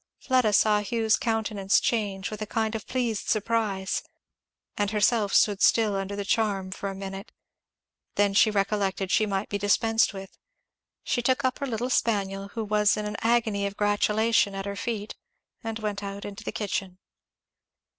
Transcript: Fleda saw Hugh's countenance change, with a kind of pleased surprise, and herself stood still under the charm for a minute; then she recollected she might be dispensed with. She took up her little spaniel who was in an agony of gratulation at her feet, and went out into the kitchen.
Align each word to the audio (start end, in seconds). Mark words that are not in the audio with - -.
Fleda 0.17 0.51
saw 0.51 0.79
Hugh's 0.81 1.15
countenance 1.15 1.79
change, 1.79 2.31
with 2.31 2.41
a 2.41 2.47
kind 2.47 2.73
of 2.73 2.87
pleased 2.87 3.29
surprise, 3.29 4.01
and 4.75 4.89
herself 4.89 5.31
stood 5.31 5.61
still 5.61 5.95
under 5.95 6.15
the 6.15 6.25
charm 6.25 6.71
for 6.71 6.89
a 6.89 6.95
minute; 6.95 7.31
then 8.15 8.33
she 8.33 8.49
recollected 8.49 9.11
she 9.11 9.27
might 9.27 9.47
be 9.47 9.59
dispensed 9.59 10.11
with. 10.11 10.39
She 11.03 11.21
took 11.21 11.45
up 11.45 11.59
her 11.59 11.67
little 11.67 11.91
spaniel 11.91 12.47
who 12.55 12.65
was 12.65 12.97
in 12.97 13.05
an 13.05 13.17
agony 13.19 13.67
of 13.67 13.77
gratulation 13.77 14.55
at 14.55 14.65
her 14.65 14.75
feet, 14.75 15.13
and 15.63 15.77
went 15.77 16.01
out 16.01 16.25
into 16.25 16.43
the 16.43 16.51
kitchen. 16.51 16.97